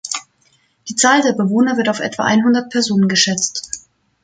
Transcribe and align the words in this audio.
Die 0.89 0.95
Zahl 0.95 1.21
der 1.21 1.33
Bewohner 1.33 1.77
wird 1.77 1.87
auf 1.87 1.99
etwa 1.99 2.23
einhundert 2.23 2.71
Personen 2.71 3.07
geschätzt. 3.07 3.87